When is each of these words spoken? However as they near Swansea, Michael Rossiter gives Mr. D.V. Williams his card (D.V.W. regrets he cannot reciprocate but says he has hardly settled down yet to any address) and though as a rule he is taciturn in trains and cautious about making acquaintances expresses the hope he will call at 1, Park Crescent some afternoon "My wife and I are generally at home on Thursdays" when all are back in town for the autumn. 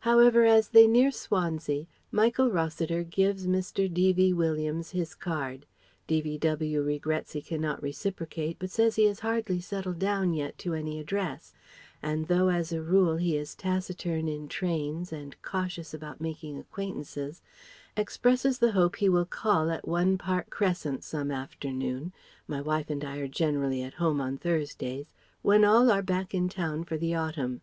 However 0.00 0.44
as 0.44 0.68
they 0.68 0.86
near 0.86 1.10
Swansea, 1.10 1.86
Michael 2.12 2.50
Rossiter 2.50 3.02
gives 3.02 3.46
Mr. 3.46 3.90
D.V. 3.90 4.30
Williams 4.34 4.90
his 4.90 5.14
card 5.14 5.64
(D.V.W. 6.06 6.82
regrets 6.82 7.32
he 7.32 7.40
cannot 7.40 7.82
reciprocate 7.82 8.58
but 8.58 8.68
says 8.68 8.96
he 8.96 9.06
has 9.06 9.20
hardly 9.20 9.58
settled 9.58 9.98
down 9.98 10.34
yet 10.34 10.58
to 10.58 10.74
any 10.74 11.00
address) 11.00 11.54
and 12.02 12.28
though 12.28 12.50
as 12.50 12.72
a 12.74 12.82
rule 12.82 13.16
he 13.16 13.38
is 13.38 13.54
taciturn 13.54 14.28
in 14.28 14.48
trains 14.48 15.14
and 15.14 15.40
cautious 15.40 15.94
about 15.94 16.20
making 16.20 16.58
acquaintances 16.58 17.40
expresses 17.96 18.58
the 18.58 18.72
hope 18.72 18.96
he 18.96 19.08
will 19.08 19.24
call 19.24 19.70
at 19.70 19.88
1, 19.88 20.18
Park 20.18 20.50
Crescent 20.50 21.02
some 21.02 21.30
afternoon 21.30 22.12
"My 22.46 22.60
wife 22.60 22.90
and 22.90 23.02
I 23.02 23.16
are 23.16 23.28
generally 23.28 23.82
at 23.82 23.94
home 23.94 24.20
on 24.20 24.36
Thursdays" 24.36 25.14
when 25.40 25.64
all 25.64 25.90
are 25.90 26.02
back 26.02 26.34
in 26.34 26.50
town 26.50 26.84
for 26.84 26.98
the 26.98 27.14
autumn. 27.14 27.62